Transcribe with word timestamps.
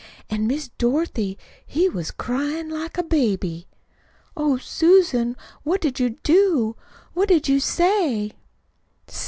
An', 0.31 0.47
Miss 0.47 0.69
Dorothy, 0.79 1.37
he 1.63 1.87
was 1.87 2.09
cryin' 2.09 2.69
like 2.71 2.97
a 2.97 3.03
baby." 3.03 3.67
"Oh, 4.35 4.57
Susan, 4.57 5.37
what 5.61 5.79
did 5.79 5.99
you 5.99 6.17
do? 6.23 6.75
What 7.13 7.27
did 7.27 7.47
you 7.47 7.59
say?" 7.59 8.31